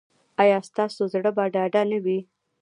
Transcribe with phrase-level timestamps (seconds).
[0.43, 2.19] ایا ستاسو زړه به ډاډه نه وي؟